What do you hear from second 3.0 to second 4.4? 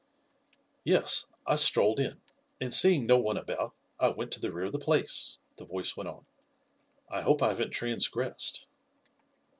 no one about I went to